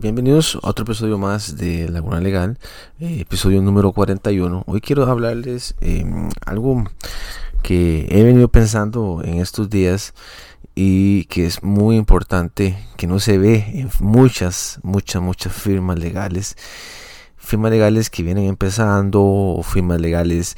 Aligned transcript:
Bienvenidos 0.00 0.58
a 0.62 0.70
otro 0.70 0.84
episodio 0.84 1.18
más 1.18 1.58
de 1.58 1.86
Laguna 1.90 2.20
Legal, 2.20 2.58
eh, 3.00 3.20
episodio 3.20 3.60
número 3.60 3.92
41. 3.92 4.64
Hoy 4.66 4.80
quiero 4.80 5.04
hablarles 5.04 5.74
eh, 5.82 6.06
algo 6.46 6.84
que 7.62 8.06
he 8.08 8.22
venido 8.22 8.48
pensando 8.48 9.20
en 9.22 9.40
estos 9.40 9.68
días 9.68 10.14
y 10.74 11.24
que 11.24 11.44
es 11.44 11.62
muy 11.62 11.96
importante, 11.96 12.78
que 12.96 13.06
no 13.06 13.20
se 13.20 13.36
ve 13.36 13.72
en 13.74 13.90
muchas, 14.00 14.80
muchas, 14.82 15.20
muchas 15.20 15.52
firmas 15.52 15.98
legales. 15.98 16.56
Firmas 17.36 17.70
legales 17.70 18.08
que 18.08 18.22
vienen 18.22 18.46
empezando, 18.46 19.22
o 19.22 19.62
firmas 19.62 20.00
legales, 20.00 20.56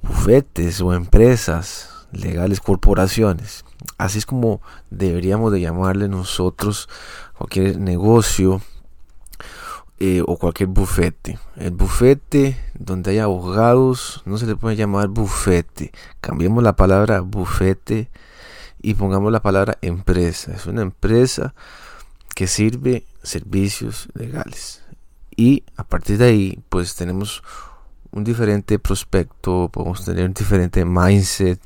bufetes 0.00 0.80
o 0.80 0.94
empresas 0.94 1.90
legales, 2.12 2.60
corporaciones. 2.60 3.64
Así 3.98 4.18
es 4.18 4.26
como 4.26 4.60
deberíamos 4.90 5.52
de 5.52 5.60
llamarle 5.60 6.06
nosotros 6.06 6.88
cualquier 7.36 7.80
negocio 7.80 8.62
eh, 9.98 10.22
o 10.26 10.36
cualquier 10.36 10.68
bufete. 10.68 11.38
El 11.56 11.70
bufete 11.70 12.58
donde 12.74 13.12
hay 13.12 13.18
abogados 13.18 14.22
no 14.26 14.36
se 14.36 14.46
le 14.46 14.56
puede 14.56 14.76
llamar 14.76 15.08
bufete. 15.08 15.92
Cambiemos 16.20 16.62
la 16.62 16.76
palabra 16.76 17.20
bufete 17.20 18.10
y 18.82 18.94
pongamos 18.94 19.32
la 19.32 19.40
palabra 19.40 19.78
empresa. 19.80 20.52
Es 20.52 20.66
una 20.66 20.82
empresa 20.82 21.54
que 22.34 22.46
sirve 22.46 23.04
servicios 23.22 24.08
legales. 24.14 24.82
Y 25.34 25.64
a 25.76 25.84
partir 25.84 26.18
de 26.18 26.26
ahí, 26.26 26.58
pues 26.68 26.94
tenemos 26.94 27.42
un 28.10 28.24
diferente 28.24 28.78
prospecto, 28.78 29.68
podemos 29.70 30.04
tener 30.04 30.26
un 30.26 30.34
diferente 30.34 30.84
mindset. 30.84 31.60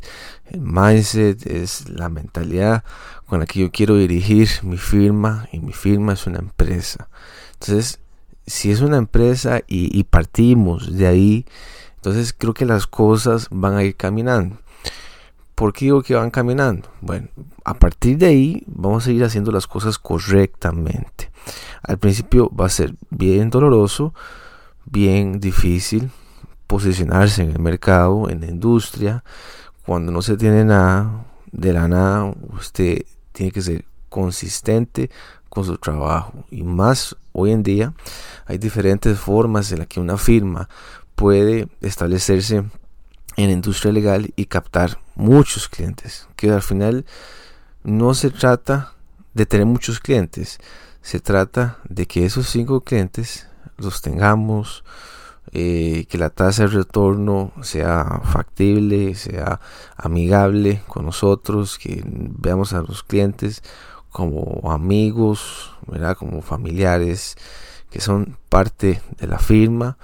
El 0.46 0.60
mindset 0.60 1.46
es 1.46 1.88
la 1.88 2.08
mentalidad 2.08 2.84
con 3.26 3.40
la 3.40 3.46
que 3.46 3.60
yo 3.60 3.70
quiero 3.70 3.96
dirigir 3.96 4.48
mi 4.62 4.76
firma 4.76 5.48
y 5.52 5.60
mi 5.60 5.72
firma 5.72 6.14
es 6.14 6.26
una 6.26 6.38
empresa. 6.38 7.08
Entonces, 7.54 8.00
si 8.46 8.70
es 8.70 8.80
una 8.80 8.96
empresa 8.96 9.62
y, 9.66 10.02
partimos 10.04 10.96
de 10.96 11.06
ahí, 11.06 11.46
entonces 11.96 12.34
creo 12.36 12.54
que 12.54 12.64
las 12.64 12.86
cosas 12.86 13.48
van 13.50 13.76
a 13.76 13.84
ir 13.84 13.96
caminando. 13.96 14.56
¿Por 15.54 15.72
qué 15.72 15.86
digo 15.86 16.02
que 16.02 16.14
van 16.14 16.30
caminando? 16.30 16.88
Bueno, 17.00 17.28
a 17.64 17.74
partir 17.74 18.16
de 18.16 18.26
ahí 18.26 18.64
vamos 18.66 19.06
a 19.06 19.10
ir 19.10 19.22
haciendo 19.24 19.52
las 19.52 19.66
cosas 19.66 19.98
correctamente. 19.98 21.30
Al 21.82 21.98
principio 21.98 22.50
va 22.50 22.66
a 22.66 22.70
ser 22.70 22.94
bien 23.10 23.50
doloroso, 23.50 24.14
bien 24.86 25.38
difícil 25.38 26.10
posicionarse 26.66 27.42
en 27.42 27.50
el 27.50 27.58
mercado, 27.58 28.30
en 28.30 28.40
la 28.40 28.46
industria. 28.46 29.24
Cuando 29.84 30.12
no 30.12 30.22
se 30.22 30.36
tiene 30.36 30.64
nada, 30.64 31.26
de 31.52 31.72
la 31.72 31.88
nada, 31.88 32.32
usted 32.56 33.04
tiene 33.32 33.52
que 33.52 33.60
ser 33.60 33.84
consistente 34.08 35.10
con 35.48 35.64
su 35.64 35.76
trabajo. 35.78 36.44
Y 36.50 36.62
más 36.62 37.16
hoy 37.32 37.52
en 37.52 37.62
día 37.62 37.94
hay 38.46 38.58
diferentes 38.58 39.18
formas 39.18 39.70
en 39.72 39.78
las 39.78 39.86
que 39.86 40.00
una 40.00 40.16
firma 40.16 40.68
puede 41.14 41.68
establecerse 41.80 42.64
en 43.36 43.46
la 43.46 43.52
industria 43.52 43.92
legal 43.92 44.32
y 44.36 44.46
captar 44.46 44.98
muchos 45.14 45.68
clientes. 45.68 46.28
Que 46.36 46.50
al 46.50 46.62
final 46.62 47.04
no 47.84 48.14
se 48.14 48.30
trata 48.30 48.94
de 49.34 49.46
tener 49.46 49.66
muchos 49.66 50.00
clientes, 50.00 50.58
se 51.02 51.20
trata 51.20 51.78
de 51.88 52.06
que 52.06 52.24
esos 52.24 52.48
cinco 52.48 52.80
clientes 52.82 53.46
los 53.76 54.02
tengamos, 54.02 54.84
eh, 55.52 56.06
que 56.08 56.18
la 56.18 56.30
tasa 56.30 56.64
de 56.64 56.68
retorno 56.68 57.52
sea 57.62 58.20
factible, 58.24 59.14
sea 59.14 59.60
amigable 59.96 60.82
con 60.86 61.06
nosotros, 61.06 61.78
que 61.78 62.02
veamos 62.04 62.72
a 62.72 62.82
los 62.82 63.02
clientes 63.02 63.62
como 64.10 64.70
amigos, 64.70 65.72
¿verdad? 65.86 66.16
como 66.16 66.42
familiares 66.42 67.36
que 67.90 68.00
son 68.00 68.36
parte 68.48 69.02
de 69.18 69.26
la 69.26 69.38
firma 69.38 69.98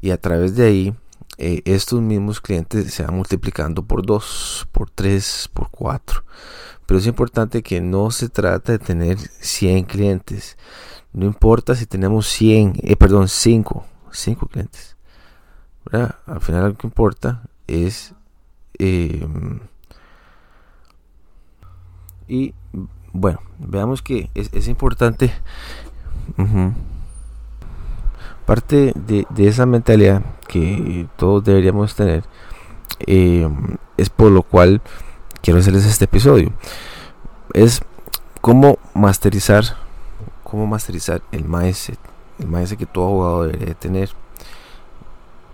y 0.00 0.10
a 0.10 0.20
través 0.20 0.56
de 0.56 0.66
ahí 0.66 0.94
eh, 1.38 1.62
estos 1.64 2.02
mismos 2.02 2.40
clientes 2.40 2.92
se 2.92 3.02
van 3.02 3.16
multiplicando 3.16 3.82
por 3.82 4.04
2, 4.04 4.68
por 4.72 4.90
3, 4.90 5.50
por 5.54 5.70
4. 5.70 6.22
Pero 6.84 6.98
es 6.98 7.06
importante 7.06 7.62
que 7.62 7.80
no 7.80 8.10
se 8.10 8.28
trata 8.28 8.72
de 8.72 8.78
tener 8.78 9.18
100 9.18 9.84
clientes. 9.84 10.58
No 11.12 11.24
importa 11.24 11.74
si 11.74 11.86
tenemos 11.86 12.26
100, 12.28 12.74
eh, 12.82 12.96
perdón, 12.96 13.28
5, 13.28 13.86
5 14.10 14.46
clientes. 14.48 14.96
Al 16.26 16.40
final 16.40 16.70
lo 16.70 16.74
que 16.76 16.86
importa 16.86 17.42
es... 17.66 18.14
Eh, 18.78 19.26
y 22.28 22.54
bueno, 23.12 23.40
veamos 23.58 24.02
que 24.02 24.30
es, 24.34 24.68
importante. 24.68 25.32
Parte 28.46 28.92
de, 28.94 29.26
esa 29.38 29.66
mentalidad 29.66 30.22
que 30.48 31.06
todos 31.16 31.44
deberíamos 31.44 31.94
tener 31.94 32.24
eh, 33.06 33.48
es 33.96 34.10
por 34.10 34.30
lo 34.30 34.42
cual 34.42 34.80
quiero 35.42 35.60
hacerles 35.60 35.86
este 35.86 36.04
episodio. 36.04 36.52
Es 37.52 37.82
cómo 38.40 38.78
masterizar, 38.94 39.64
cómo 40.44 40.66
masterizar 40.66 41.22
el 41.32 41.44
mindset, 41.44 41.98
el 42.38 42.46
mindset 42.46 42.78
que 42.78 42.86
todo 42.86 43.06
abogado 43.06 43.42
debería 43.44 43.74
tener. 43.74 44.10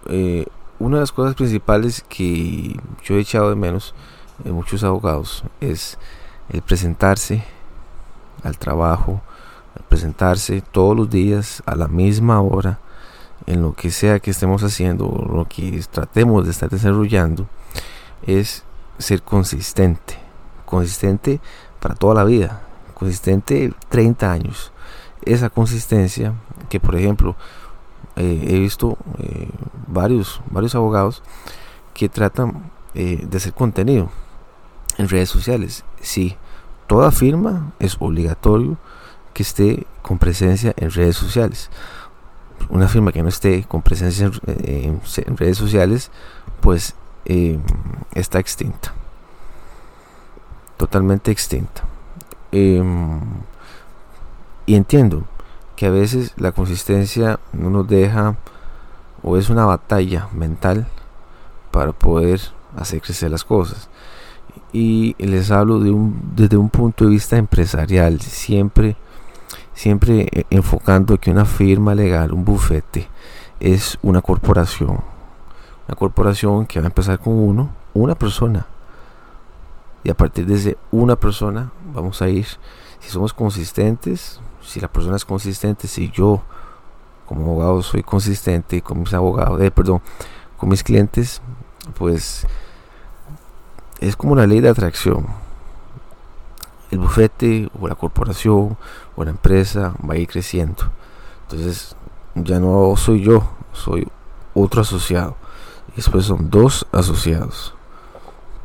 Eh, 0.09 0.47
una 0.79 0.99
de 0.99 1.01
las 1.01 1.13
cosas 1.13 1.35
principales 1.35 2.05
que 2.09 2.79
yo 3.03 3.17
he 3.17 3.21
echado 3.21 3.49
de 3.49 3.57
menos 3.57 3.95
en 4.45 4.53
muchos 4.53 4.85
abogados 4.85 5.43
es 5.61 5.99
el 6.49 6.63
presentarse 6.63 7.45
al 8.43 8.59
trabajo, 8.59 9.21
el 9.77 9.83
presentarse 9.85 10.61
todos 10.61 10.97
los 10.97 11.11
días 11.11 11.63
a 11.67 11.75
la 11.75 11.89
misma 11.89 12.41
hora 12.41 12.79
en 13.47 13.63
lo 13.63 13.75
que 13.75 13.91
sea 13.91 14.19
que 14.19 14.31
estemos 14.31 14.63
haciendo, 14.63 15.07
lo 15.07 15.47
que 15.49 15.83
tratemos 15.91 16.45
de 16.45 16.51
estar 16.51 16.69
desarrollando, 16.69 17.47
es 18.27 18.65
ser 18.99 19.23
consistente. 19.23 20.19
Consistente 20.65 21.41
para 21.81 21.95
toda 21.95 22.15
la 22.15 22.25
vida. 22.25 22.63
Consistente 22.95 23.73
30 23.89 24.33
años. 24.33 24.73
Esa 25.23 25.51
consistencia 25.51 26.35
que, 26.69 26.81
por 26.81 26.97
ejemplo, 26.97 27.37
eh, 28.17 28.47
he 28.49 28.59
visto 28.59 28.97
eh, 29.19 29.49
varios, 29.87 30.41
varios 30.51 30.75
abogados 30.75 31.23
que 31.95 32.09
tratan 32.09 32.71
eh, 32.95 33.25
de 33.29 33.37
hacer 33.37 33.53
contenido 33.53 34.11
en 34.99 35.09
redes 35.09 35.29
sociales. 35.29 35.85
Sí, 36.01 36.37
toda 36.87 37.11
firma 37.11 37.73
es 37.79 37.97
obligatorio 38.01 38.77
que 39.35 39.43
esté 39.43 39.87
con 40.03 40.19
presencia 40.19 40.73
en 40.77 40.91
redes 40.91 41.17
sociales. 41.17 41.71
Una 42.69 42.89
firma 42.89 43.13
que 43.13 43.23
no 43.23 43.29
esté 43.29 43.65
con 43.65 43.83
presencia 43.83 44.31
en, 44.47 45.01
redes 45.37 45.59
sociales, 45.59 46.11
pues 46.61 46.95
em, 47.27 47.61
está 48.15 48.39
extinta. 48.39 48.95
Totalmente 50.77 51.31
extinta. 51.31 51.83
Em, 52.53 53.21
y 54.65 54.75
entiendo 54.75 55.25
que 55.77 55.87
a 55.87 55.91
veces 55.91 56.33
la 56.37 56.53
consistencia 56.53 57.39
no 57.53 57.69
nos 57.69 57.87
deja 57.87 58.37
o 59.23 59.37
es 59.37 59.51
una 59.51 59.67
batalla 59.67 60.29
mental 60.33 60.87
para 61.71 61.93
poder 61.93 62.41
hacer 62.77 63.03
crecer 63.03 63.31
las 63.31 63.45
cosas 63.45 63.89
y 64.73 65.15
les 65.19 65.51
hablo 65.51 65.81
de 65.81 65.91
un, 65.91 66.33
desde 66.35 66.57
un 66.57 66.69
punto 66.69 67.05
de 67.05 67.11
vista 67.11 67.37
empresarial, 67.37 68.21
siempre, 68.21 68.97
siempre 69.75 70.29
eh, 70.33 70.45
enfocando 70.51 71.19
que 71.19 71.31
una 71.31 71.45
firma 71.45 71.95
legal, 71.95 72.33
un 72.33 72.45
bufete, 72.45 73.09
es 73.61 73.99
una 74.03 74.23
corporación. 74.23 75.01
Una 75.89 75.97
corporación 75.97 76.67
que 76.67 76.81
va 76.81 76.87
a 76.87 76.89
empezar 76.89 77.19
con 77.19 77.35
uno, 77.35 77.71
una 77.95 78.15
persona. 78.15 78.67
Y 80.05 80.11
a 80.11 80.15
partir 80.15 80.47
de 80.47 80.55
ese 80.55 80.77
una 80.91 81.17
persona 81.17 81.73
vamos 81.95 82.23
a 82.23 82.29
ir, 82.29 82.47
si 83.01 83.11
somos 83.11 83.33
consistentes, 83.33 84.41
si 84.63 84.81
la 84.81 84.89
persona 84.89 85.17
es 85.17 85.25
consistente, 85.25 85.89
si 85.89 86.11
yo 86.11 86.43
como 87.27 87.43
abogado 87.43 87.83
soy 87.83 88.03
consistente 88.03 88.83
con 88.83 89.01
mis 89.01 89.13
abogados, 89.13 89.61
eh, 89.61 89.71
perdón, 89.71 90.01
con 90.57 90.69
mis 90.69 90.83
clientes, 90.83 91.43
pues 91.99 92.47
es 94.01 94.17
como 94.17 94.33
una 94.33 94.47
ley 94.47 94.61
de 94.61 94.69
atracción. 94.69 95.27
El 96.91 96.99
bufete 96.99 97.69
o 97.81 97.89
la 97.89 97.95
corporación 97.95 98.77
o 99.17 99.25
la 99.25 99.31
empresa 99.31 99.95
va 100.09 100.15
a 100.15 100.19
ir 100.19 100.29
creciendo. 100.29 100.85
Entonces 101.43 101.97
ya 102.35 102.61
no 102.61 102.95
soy 102.97 103.23
yo, 103.23 103.43
soy 103.73 104.07
otro 104.55 104.83
asociado. 104.83 105.37
Y 105.93 105.97
después 105.97 106.27
son 106.27 106.51
dos 106.51 106.87
asociados. 106.93 107.75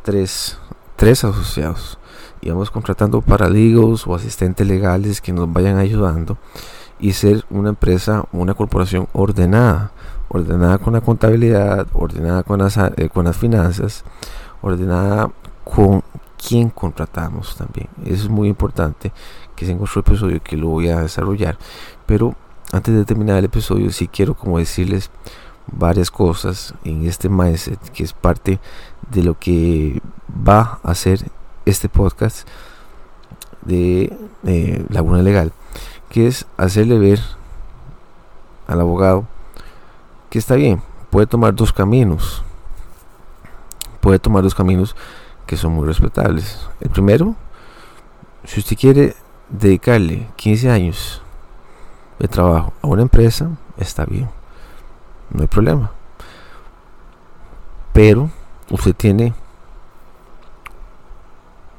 Tres, 0.04 0.58
tres 0.96 1.24
asociados. 1.24 1.98
Y 2.42 2.50
vamos 2.50 2.72
contratando 2.72 3.22
paraligos 3.22 4.06
o 4.08 4.16
asistentes 4.16 4.68
legales 4.68 5.22
que 5.22 5.32
nos 5.32 5.52
vayan 5.52 5.78
ayudando. 5.78 6.38
Y 7.00 7.14
ser 7.14 7.46
una 7.50 7.70
empresa, 7.70 8.26
una 8.32 8.54
corporación 8.54 9.08
ordenada. 9.14 9.92
Ordenada 10.30 10.78
con 10.78 10.94
la 10.94 11.02
contabilidad, 11.02 11.88
ordenada 11.94 12.44
con 12.44 12.60
las, 12.60 12.78
eh, 12.78 13.10
con 13.14 13.26
las 13.26 13.36
finanzas 13.36 14.06
ordenada 14.62 15.32
con 15.64 16.04
quién 16.38 16.70
contratamos 16.70 17.56
también. 17.56 17.88
Eso 18.06 18.24
es 18.24 18.30
muy 18.30 18.48
importante, 18.48 19.12
que 19.56 19.66
es 19.66 19.72
en 19.72 19.82
otro 19.82 20.02
episodio 20.02 20.42
que 20.42 20.58
lo 20.58 20.68
voy 20.68 20.90
a 20.90 21.02
desarrollar. 21.02 21.58
Pero 22.06 22.36
antes 22.72 22.94
de 22.94 23.06
terminar 23.06 23.38
el 23.38 23.46
episodio, 23.46 23.92
sí 23.92 24.08
quiero 24.08 24.34
como 24.34 24.58
decirles 24.58 25.10
varias 25.68 26.10
cosas 26.10 26.74
en 26.84 27.06
este 27.06 27.30
mindset 27.30 27.80
que 27.92 28.04
es 28.04 28.14
parte 28.14 28.60
de 29.10 29.24
lo 29.24 29.38
que 29.38 30.02
va 30.48 30.80
a 30.84 30.92
hacer 30.92 31.20
este 31.66 31.90
podcast 31.90 32.48
de 33.62 34.18
eh, 34.44 34.86
Laguna 34.90 35.22
Legal, 35.22 35.52
que 36.10 36.28
es 36.28 36.46
hacerle 36.58 36.98
ver 36.98 37.20
al 38.68 38.82
abogado 38.82 39.28
que 40.30 40.40
está 40.40 40.56
bien, 40.56 40.82
puede 41.10 41.28
tomar 41.28 41.54
dos 41.54 41.74
caminos, 41.74 42.44
puede 44.02 44.20
tomar 44.20 44.44
dos 44.44 44.56
caminos 44.56 44.96
que 45.46 45.56
son 45.56 45.74
muy 45.74 45.88
respetables. 45.88 46.68
El 46.80 46.90
primero, 46.90 47.36
si 48.44 48.60
usted 48.60 48.76
quiere 48.78 49.16
dedicarle 49.50 50.28
15 50.36 50.70
años 50.70 51.22
de 52.20 52.28
trabajo 52.28 52.74
a 52.82 52.88
una 52.88 53.04
empresa, 53.04 53.50
está 53.78 54.06
bien, 54.06 54.30
no 55.30 55.42
hay 55.42 55.48
problema. 55.48 55.92
Pero 57.94 58.30
usted 58.70 58.96
tiene 58.96 59.34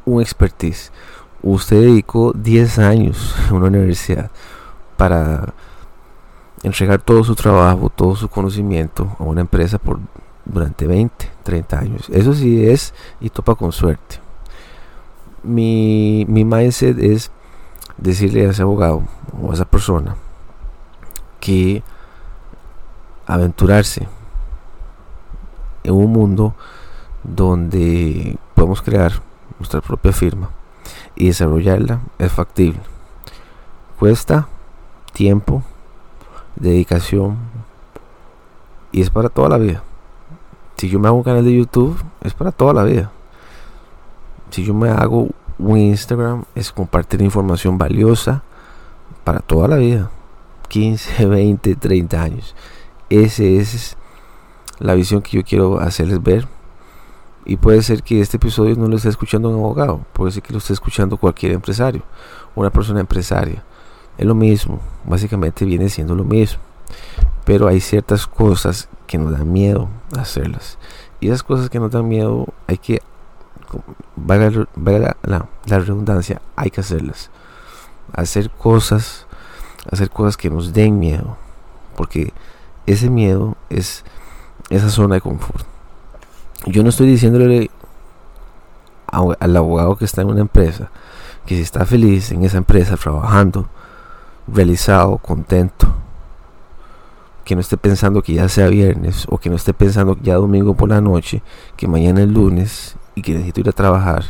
un 0.04 0.20
expertise. 0.20 0.92
Usted 1.42 1.80
dedicó 1.80 2.32
10 2.32 2.78
años 2.78 3.34
en 3.48 3.56
una 3.56 3.66
universidad 3.66 4.30
para 4.96 5.52
entregar 6.62 7.00
todo 7.00 7.24
su 7.24 7.34
trabajo, 7.34 7.90
todo 7.90 8.14
su 8.14 8.28
conocimiento 8.28 9.16
a 9.18 9.24
una 9.24 9.40
empresa 9.40 9.78
por 9.78 9.98
durante 10.44 10.86
20, 10.86 11.30
30 11.42 11.78
años. 11.78 12.08
Eso 12.10 12.34
sí 12.34 12.66
es 12.66 12.94
y 13.20 13.30
topa 13.30 13.54
con 13.54 13.72
suerte. 13.72 14.20
Mi, 15.42 16.24
mi 16.28 16.44
mindset 16.44 16.98
es 16.98 17.30
decirle 17.96 18.46
a 18.46 18.50
ese 18.50 18.62
abogado 18.62 19.02
o 19.40 19.50
a 19.50 19.54
esa 19.54 19.64
persona 19.64 20.16
que 21.40 21.82
aventurarse 23.26 24.06
en 25.84 25.94
un 25.94 26.12
mundo 26.12 26.54
donde 27.24 28.38
podemos 28.54 28.82
crear 28.82 29.12
nuestra 29.58 29.80
propia 29.80 30.12
firma 30.12 30.50
y 31.14 31.28
desarrollarla 31.28 32.00
es 32.18 32.32
factible. 32.32 32.80
Cuesta 33.98 34.48
tiempo, 35.12 35.62
dedicación 36.56 37.38
y 38.90 39.02
es 39.02 39.10
para 39.10 39.28
toda 39.28 39.48
la 39.48 39.58
vida. 39.58 39.82
Si 40.76 40.88
yo 40.88 40.98
me 40.98 41.08
hago 41.08 41.16
un 41.16 41.22
canal 41.22 41.44
de 41.44 41.56
YouTube, 41.56 41.96
es 42.22 42.34
para 42.34 42.52
toda 42.52 42.74
la 42.74 42.84
vida. 42.84 43.10
Si 44.50 44.64
yo 44.64 44.74
me 44.74 44.90
hago 44.90 45.28
un 45.58 45.78
Instagram, 45.78 46.44
es 46.54 46.72
compartir 46.72 47.22
información 47.22 47.78
valiosa 47.78 48.42
para 49.24 49.40
toda 49.40 49.68
la 49.68 49.76
vida. 49.76 50.10
15, 50.68 51.26
20, 51.26 51.76
30 51.76 52.22
años. 52.22 52.54
Esa 53.10 53.44
es 53.44 53.96
la 54.78 54.94
visión 54.94 55.22
que 55.22 55.36
yo 55.36 55.44
quiero 55.44 55.78
hacerles 55.80 56.22
ver. 56.22 56.48
Y 57.44 57.56
puede 57.56 57.82
ser 57.82 58.02
que 58.02 58.20
este 58.20 58.36
episodio 58.36 58.76
no 58.76 58.88
lo 58.88 58.96
esté 58.96 59.08
escuchando 59.08 59.48
un 59.48 59.56
abogado, 59.56 60.00
puede 60.12 60.30
ser 60.30 60.42
que 60.42 60.52
lo 60.52 60.58
esté 60.58 60.72
escuchando 60.72 61.16
cualquier 61.16 61.52
empresario, 61.52 62.02
una 62.54 62.70
persona 62.70 63.00
empresaria. 63.00 63.64
Es 64.16 64.26
lo 64.26 64.34
mismo, 64.34 64.80
básicamente 65.04 65.64
viene 65.64 65.88
siendo 65.88 66.14
lo 66.14 66.24
mismo. 66.24 66.60
Pero 67.44 67.66
hay 67.66 67.80
ciertas 67.80 68.26
cosas 68.26 68.88
que 69.12 69.18
nos 69.18 69.32
dan 69.32 69.52
miedo 69.52 69.90
hacerlas. 70.16 70.78
Y 71.20 71.28
esas 71.28 71.42
cosas 71.42 71.68
que 71.68 71.78
nos 71.78 71.90
dan 71.90 72.08
miedo 72.08 72.46
hay 72.66 72.78
que, 72.78 73.02
valga, 74.16 74.66
la, 75.22 75.46
la, 75.66 75.78
redundancia, 75.78 76.40
hay 76.56 76.70
que 76.70 76.80
hacerlas. 76.80 77.30
Hacer 78.14 78.48
cosas, 78.48 79.26
hacer 79.90 80.08
cosas 80.08 80.38
que 80.38 80.48
nos 80.48 80.72
den 80.72 80.98
miedo. 80.98 81.36
Porque 81.94 82.32
ese 82.86 83.10
miedo 83.10 83.54
es 83.68 84.02
esa 84.70 84.88
zona 84.88 85.16
de 85.16 85.20
confort. 85.20 85.66
Yo 86.64 86.82
no 86.82 86.88
estoy 86.88 87.06
diciéndole 87.06 87.70
al 89.08 89.56
abogado 89.58 89.96
que 89.96 90.06
está 90.06 90.22
en 90.22 90.30
una 90.30 90.40
empresa 90.40 90.88
que 91.44 91.54
si 91.54 91.60
está 91.60 91.84
feliz 91.84 92.32
en 92.32 92.44
esa 92.44 92.56
empresa 92.56 92.96
trabajando, 92.96 93.68
realizado, 94.48 95.18
contento, 95.18 95.92
que 97.44 97.54
no 97.54 97.60
esté 97.60 97.76
pensando 97.76 98.22
que 98.22 98.34
ya 98.34 98.48
sea 98.48 98.68
viernes 98.68 99.26
o 99.28 99.38
que 99.38 99.50
no 99.50 99.56
esté 99.56 99.74
pensando 99.74 100.16
ya 100.22 100.34
domingo 100.36 100.74
por 100.74 100.88
la 100.88 101.00
noche, 101.00 101.42
que 101.76 101.88
mañana 101.88 102.22
es 102.22 102.28
lunes 102.28 102.96
y 103.14 103.22
que 103.22 103.32
necesito 103.32 103.60
ir 103.60 103.68
a 103.68 103.72
trabajar. 103.72 104.24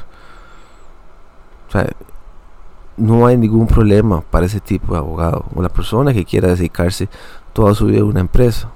No 2.97 3.27
hay 3.27 3.37
ningún 3.37 3.67
problema 3.67 4.21
para 4.21 4.47
ese 4.47 4.61
tipo 4.61 4.93
de 4.93 4.99
abogado 4.99 5.45
o 5.55 5.63
la 5.63 5.69
persona 5.69 6.13
que 6.13 6.25
quiera 6.25 6.49
dedicarse 6.49 7.09
toda 7.53 7.75
su 7.75 7.87
vida 7.87 8.01
a 8.01 8.05
una 8.05 8.21
empresa. 8.21 8.71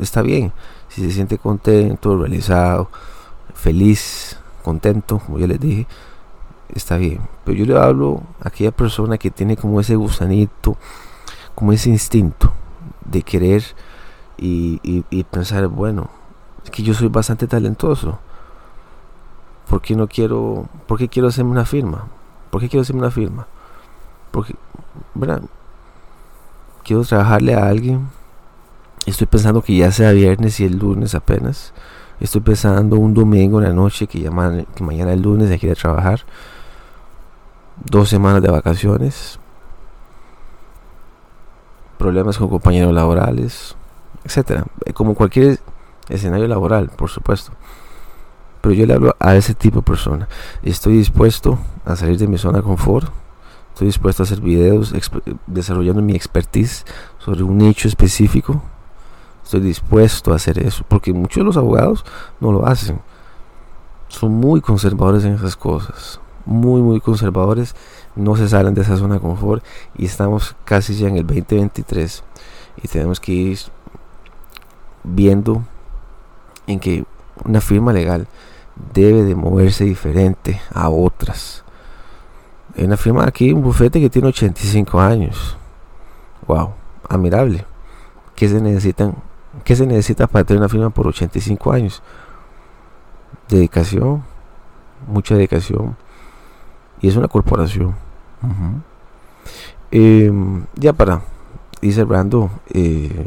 Está 0.00 0.22
bien, 0.22 0.52
si 0.88 1.02
se 1.02 1.10
siente 1.10 1.38
contento, 1.38 2.18
realizado, 2.18 2.88
feliz, 3.54 4.38
contento, 4.62 5.18
como 5.18 5.38
ya 5.38 5.46
les 5.46 5.60
dije, 5.60 5.86
está 6.74 6.96
bien. 6.96 7.20
Pero 7.44 7.58
yo 7.58 7.66
le 7.66 7.78
hablo 7.78 8.22
a 8.40 8.48
aquella 8.48 8.72
persona 8.72 9.18
que 9.18 9.30
tiene 9.30 9.56
como 9.56 9.80
ese 9.80 9.96
gusanito, 9.96 10.76
como 11.54 11.72
ese 11.72 11.90
instinto 11.90 12.52
de 13.04 13.22
querer 13.22 13.64
y, 14.38 15.24
pensar, 15.30 15.68
bueno, 15.68 16.10
es 16.64 16.70
que 16.70 16.82
yo 16.82 16.94
soy 16.94 17.08
bastante 17.08 17.46
talentoso. 17.46 18.18
¿Por 19.68 19.80
qué 19.80 19.94
no 19.94 20.08
quiero, 20.08 20.68
por 20.86 20.98
qué 20.98 21.08
quiero 21.08 21.28
hacerme 21.28 21.52
una 21.52 21.64
firma? 21.64 22.06
¿Por 22.50 22.60
qué 22.60 22.68
quiero 22.68 22.82
hacerme 22.82 23.00
una 23.00 23.10
firma? 23.10 23.46
Porque, 24.30 24.54
¿verdad? 25.14 25.42
Quiero 26.84 27.04
trabajarle 27.04 27.54
a 27.54 27.68
alguien. 27.68 28.08
Estoy 29.06 29.26
pensando 29.26 29.62
que 29.62 29.76
ya 29.76 29.92
sea 29.92 30.12
viernes 30.12 30.60
y 30.60 30.64
el 30.64 30.78
lunes 30.78 31.14
apenas. 31.14 31.72
Estoy 32.20 32.40
pensando 32.40 32.96
un 32.96 33.14
domingo 33.14 33.60
en 33.60 33.68
la 33.68 33.72
noche 33.72 34.06
que, 34.06 34.20
ya 34.20 34.30
que 34.74 34.84
mañana 34.84 35.12
el 35.12 35.22
lunes 35.22 35.50
hay 35.50 35.58
que 35.58 35.66
ir 35.66 35.72
a 35.72 35.76
trabajar. 35.76 36.20
Dos 37.84 38.08
semanas 38.08 38.42
de 38.42 38.50
vacaciones 38.50 39.40
problemas 42.02 42.36
con 42.36 42.48
compañeros 42.48 42.92
laborales, 42.92 43.76
etcétera, 44.24 44.66
eh, 44.84 44.92
como 44.92 45.14
cualquier 45.14 45.60
escenario 46.08 46.48
laboral, 46.48 46.88
por 46.88 47.08
supuesto. 47.08 47.52
Pero 48.60 48.74
yo 48.74 48.86
le 48.86 48.94
hablo 48.94 49.14
a 49.20 49.36
ese 49.36 49.54
tipo 49.54 49.76
de 49.76 49.82
persona. 49.82 50.28
Estoy 50.64 50.96
dispuesto 50.96 51.60
a 51.84 51.94
salir 51.94 52.18
de 52.18 52.26
mi 52.26 52.38
zona 52.38 52.58
de 52.58 52.64
confort. 52.64 53.08
Estoy 53.72 53.86
dispuesto 53.86 54.22
a 54.22 54.24
hacer 54.24 54.40
videos 54.40 54.92
desarrollando 55.46 56.02
mi 56.02 56.14
expertise 56.16 56.84
sobre 57.18 57.44
un 57.44 57.58
nicho 57.58 57.86
específico. 57.86 58.60
Estoy 59.44 59.60
dispuesto 59.60 60.32
a 60.32 60.36
hacer 60.36 60.58
eso. 60.58 60.84
Porque 60.88 61.12
muchos 61.12 61.42
de 61.42 61.44
los 61.44 61.56
abogados 61.56 62.04
no 62.40 62.50
lo 62.50 62.66
hacen. 62.66 63.00
Son 64.08 64.32
muy 64.32 64.60
conservadores 64.60 65.24
en 65.24 65.34
esas 65.34 65.54
cosas. 65.54 66.20
Muy, 66.44 66.82
muy 66.82 67.00
conservadores 67.00 67.74
no 68.16 68.36
se 68.36 68.48
salen 68.48 68.74
de 68.74 68.82
esa 68.82 68.96
zona 68.96 69.14
de 69.14 69.20
confort 69.20 69.64
y 69.96 70.06
estamos 70.06 70.56
casi 70.64 70.94
ya 70.94 71.08
en 71.08 71.16
el 71.16 71.26
2023 71.26 72.24
y 72.82 72.88
tenemos 72.88 73.20
que 73.20 73.32
ir 73.32 73.58
viendo 75.04 75.62
en 76.66 76.80
que 76.80 77.04
una 77.44 77.60
firma 77.60 77.92
legal 77.92 78.26
debe 78.94 79.22
de 79.22 79.34
moverse 79.34 79.84
diferente 79.84 80.60
a 80.72 80.88
otras. 80.88 81.64
Hay 82.76 82.84
una 82.84 82.96
firma 82.96 83.26
aquí, 83.26 83.52
un 83.52 83.62
bufete 83.62 84.00
que 84.00 84.08
tiene 84.08 84.28
85 84.28 85.00
años. 85.00 85.56
Wow, 86.46 86.70
admirable. 87.08 87.64
¿Qué 88.34 88.48
se 88.48 88.60
necesitan? 88.60 89.14
¿Qué 89.64 89.76
se 89.76 89.86
necesita 89.86 90.26
para 90.26 90.44
tener 90.44 90.60
una 90.60 90.68
firma 90.68 90.90
por 90.90 91.06
85 91.06 91.72
años? 91.72 92.02
Dedicación, 93.48 94.24
mucha 95.06 95.34
dedicación, 95.34 95.96
y 97.02 97.08
es 97.08 97.16
una 97.16 97.28
corporación. 97.28 97.94
Em, 99.90 100.64
ya 100.74 100.92
para 100.94 101.22
ir 101.82 101.92
cerrando, 101.92 102.50
eh, 102.72 103.26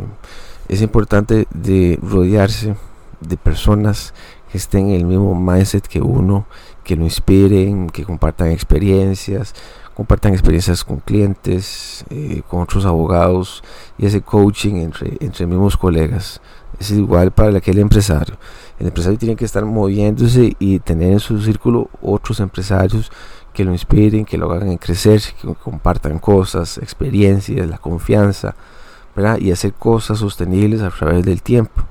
es 0.68 0.82
importante 0.82 1.48
de 1.54 2.00
rodearse 2.02 2.76
de 3.20 3.38
personas 3.38 4.14
que 4.52 4.58
estén 4.58 4.90
en 4.90 4.96
el 4.96 5.06
mismo 5.06 5.36
mindset 5.36 5.86
que 5.88 6.02
uno, 6.02 6.48
que 6.84 6.96
lo 6.96 7.04
inspiren, 7.04 7.90
que 7.90 8.04
compartan 8.04 8.48
experiencias, 8.50 9.54
compartan 9.94 10.34
experiencias 10.34 10.84
con 10.84 11.00
clientes, 11.00 12.06
eh, 12.10 12.42
con 12.50 12.62
otros 12.62 12.86
abogados 12.86 13.64
y 13.98 14.06
ese 14.06 14.22
coaching 14.22 14.76
entre, 14.76 15.18
entre 15.20 15.46
mismos 15.46 15.78
colegas. 15.78 16.42
Es 16.80 16.92
igual 16.92 17.32
para 17.32 17.58
aquel 17.58 17.80
empresario. 17.80 18.36
El 18.80 18.88
empresario 18.88 19.18
tiene 19.18 19.36
que 19.36 19.46
estar 19.46 19.64
moviéndose 19.66 20.56
y 20.60 20.80
tener 20.80 21.14
en 21.14 21.20
su 21.20 21.42
círculo 21.42 21.90
otros 22.02 22.40
empresarios 22.40 23.12
que 23.56 23.64
lo 23.64 23.72
inspiren, 23.72 24.26
que 24.26 24.38
lo 24.38 24.52
hagan 24.52 24.78
crecer, 24.78 25.22
que 25.42 25.56
compartan 25.56 26.20
cosas, 26.20 26.78
experiencias, 26.78 27.68
la 27.68 27.80
confianza. 27.80 28.56
Y 29.40 29.50
hacer 29.50 29.74
cosas 29.74 30.20
sostenibles 30.20 30.82
a 30.82 30.90
través 30.90 31.24
del 31.24 31.42
tiempo. 31.42 31.84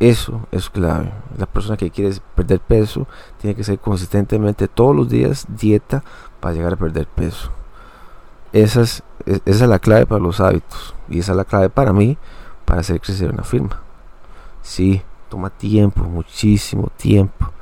Eso 0.00 0.46
es 0.50 0.68
clave. 0.68 1.12
La 1.36 1.46
persona 1.46 1.76
que 1.76 1.90
quiere 1.90 2.16
perder 2.34 2.58
peso 2.58 3.06
tiene 3.40 3.54
que 3.54 3.62
ser 3.62 3.78
consistentemente 3.78 4.66
todos 4.66 4.96
los 4.96 5.08
días 5.08 5.46
dieta 5.48 6.02
para 6.40 6.54
llegar 6.54 6.72
a 6.72 6.76
perder 6.76 7.06
peso. 7.06 7.52
Es, 8.52 8.74
esa 8.74 9.02
es 9.44 9.60
la 9.60 9.78
clave 9.78 10.06
para 10.06 10.20
los 10.20 10.40
hábitos. 10.40 10.92
Y 11.08 11.20
esa 11.20 11.32
es 11.32 11.36
la 11.36 11.44
clave 11.44 11.70
para 11.70 11.92
mí 11.92 12.18
para 12.64 12.80
hacer 12.80 13.00
crecer 13.00 13.30
una 13.30 13.44
firma. 13.44 13.80
Sí, 14.60 15.00
toma 15.28 15.50
tiempo, 15.50 16.02
muchísimo 16.02 16.90
tiempo. 16.96 17.52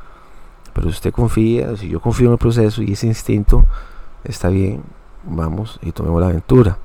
Pero 0.77 0.91
si 0.91 0.95
usted 0.95 1.13
confía, 1.13 1.77
si 1.77 1.89
yo 1.89 2.01
confío 2.01 2.29
en 2.29 2.35
el 2.35 2.39
proceso 2.39 2.83
y 2.83 2.93
ese 2.93 3.09
instinto 3.09 3.65
está 4.23 4.49
bien, 4.49 4.85
vamos 5.25 5.81
y 5.83 5.91
tomemos 5.91 6.21
la 6.21 6.29
aventura. 6.29 6.79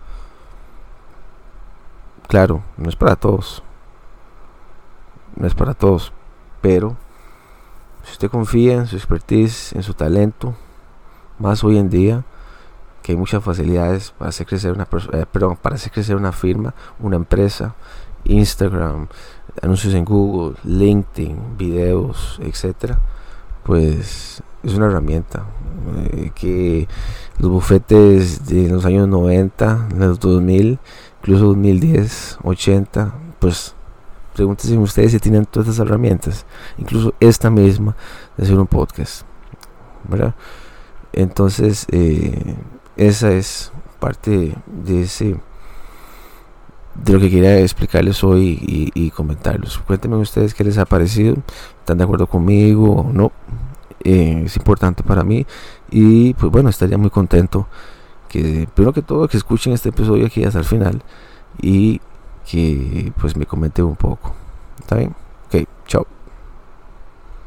Claro, 2.27 2.63
no 2.77 2.89
es 2.89 2.95
para 2.95 3.15
todos 3.15 3.62
no 5.36 5.48
es 5.48 5.55
para 5.55 5.74
todos, 5.74 6.12
pero 6.62 6.95
si 8.03 8.12
usted 8.13 8.29
confía 8.29 8.74
en 8.75 8.88
su 8.88 8.95
expertise, 8.95 9.74
en 9.74 9.83
su 9.83 9.93
talento, 9.93 10.55
más 11.39 11.63
hoy 11.63 11.77
en 11.77 11.89
día, 11.89 12.24
que 13.01 13.13
hay 13.13 13.17
muchas 13.17 13.43
facilidades 13.43 14.12
para 14.12 14.29
hacer 14.29 14.45
crecer 14.45 14.71
una 14.71 14.88
eh, 15.13 15.25
para 15.62 15.75
hacer 15.75 15.91
crecer 15.91 16.15
una 16.15 16.31
firma, 16.31 16.74
una 17.00 17.15
empresa, 17.15 17.75
Instagram, 18.24 19.07
anuncios 19.62 19.93
en 19.93 20.05
Google, 20.05 20.57
LinkedIn, 20.63 21.57
videos, 21.57 22.39
etcétera, 22.43 23.00
pues 23.63 24.44
es 24.63 24.74
una 24.74 24.88
herramienta 24.88 25.46
eh, 26.12 26.32
que 26.36 26.88
los 27.39 27.50
bufetes 27.51 28.46
de 28.48 28.70
los 28.70 28.86
años 28.86 29.08
90, 29.08 29.89
los 29.98 30.20
2000, 30.20 30.80
incluso 31.22 31.46
2010, 31.46 32.39
80, 32.44 33.13
pues 33.39 33.75
Pregúntense 34.34 34.77
ustedes 34.77 35.12
si 35.12 35.20
tienen 35.20 35.46
todas 35.46 35.68
estas 35.68 35.86
herramientas, 35.86 36.46
incluso 36.77 37.13
esta 37.20 37.50
misma 37.50 37.98
de 38.38 38.44
hacer 38.44 38.58
un 38.58 38.68
podcast, 38.68 39.24
¿verdad? 40.08 40.36
Entonces, 41.12 41.86
eh, 41.91 42.56
esa 42.96 43.32
es 43.34 43.74
parte 44.00 44.56
de 44.65 45.01
ese 45.01 45.36
de 47.03 47.13
lo 47.13 47.20
que 47.20 47.29
quería 47.29 47.60
explicarles 47.60 48.24
hoy 48.24 48.91
y, 48.93 49.10
comentarles. 49.12 49.77
Cuéntenme 49.79 50.17
ustedes 50.17 50.53
qué 50.53 50.63
les 50.63 50.77
ha 50.77 50.86
parecido, 50.86 51.36
están 51.79 51.98
de 51.98 52.03
acuerdo 52.03 52.27
conmigo 52.27 53.01
o 53.01 53.13
no. 53.13 53.31
Eh, 54.03 54.43
es 54.46 54.58
importante 54.58 55.03
para 55.03 55.24
mí 55.24 55.46
y 55.91 56.34
pues 56.34 56.51
bueno, 56.51 56.70
estaría 56.70 56.98
muy 56.98 57.12
contento 57.12 57.67
que 58.29 58.67
primero 58.74 58.93
que 58.93 59.03
todo 59.03 59.27
que 59.27 59.38
escuchen 59.38 59.74
este 59.74 59.89
episodio 59.89 60.25
aquí 60.25 60.43
hasta 60.43 60.58
el 60.58 60.65
final 60.65 61.03
y 61.62 62.01
que 62.50 63.13
pues 63.20 63.36
me 63.36 63.46
comente 63.46 63.84
un 63.84 63.96
poco. 63.96 64.34
¿Está 64.79 64.96
bien? 64.96 65.13
Ok, 65.48 65.67
chao. 65.88 66.21